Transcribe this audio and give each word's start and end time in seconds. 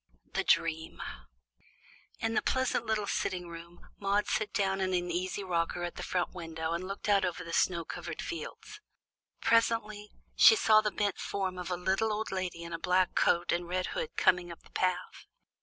THE 0.33 0.43
DREAM 0.43 0.99
In 2.17 2.33
the 2.33 2.41
pleasant 2.41 2.87
little 2.87 3.05
sitting 3.05 3.47
room 3.47 3.87
Maude 3.99 4.25
sat 4.25 4.51
down 4.51 4.81
in 4.81 4.95
an 4.95 5.11
easy 5.11 5.43
rocker 5.43 5.83
at 5.83 5.93
the 5.93 6.01
front 6.01 6.31
window 6.33 6.71
and 6.73 6.87
looked 6.87 7.07
out 7.07 7.23
over 7.23 7.43
the 7.43 7.53
snow 7.53 7.85
covered 7.85 8.19
fields. 8.19 8.81
Presently 9.41 10.09
she 10.35 10.55
saw 10.55 10.81
the 10.81 10.89
bent 10.89 11.19
form 11.19 11.59
of 11.59 11.69
a 11.69 11.77
little 11.77 12.11
old 12.11 12.31
lady 12.31 12.63
in 12.63 12.73
a 12.73 12.79
black 12.79 13.13
coat 13.13 13.51
and 13.51 13.67
red 13.67 13.85
hood 13.93 14.15
coming 14.17 14.51
up 14.51 14.63
the 14.63 14.71
path. 14.71 15.27